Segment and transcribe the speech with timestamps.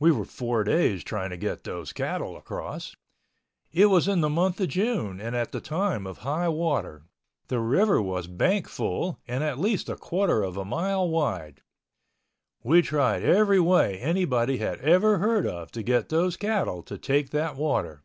[0.00, 2.96] We were four days trying to get those cattle across.
[3.70, 8.02] It was in the month of June and at the time of high water—the river
[8.02, 11.62] was bank full and at least a quarter of a mile wide.
[12.64, 17.30] We tried every way anybody had ever heard of to get those cattle to take
[17.30, 18.02] that water.